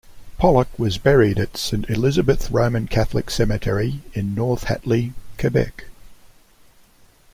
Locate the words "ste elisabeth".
1.57-2.49